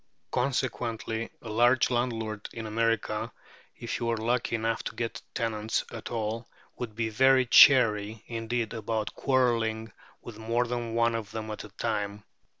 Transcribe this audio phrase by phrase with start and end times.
[0.31, 3.31] Consequently a large landlord in America,
[3.77, 8.73] if he were lucky enough to get tenants at all, would be very chary indeed
[8.73, 9.93] about quarrelling
[10.23, 12.23] with more than one of them at a time.